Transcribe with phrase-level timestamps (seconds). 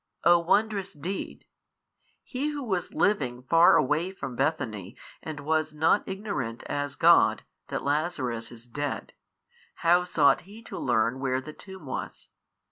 [0.23, 1.45] O wondrous deed!
[2.23, 7.83] He Who was living far away from Bethany and was not ignorant as God, that
[7.83, 9.13] Lazarus is dead,
[9.85, 12.29] how sought He to learn where the tomb was?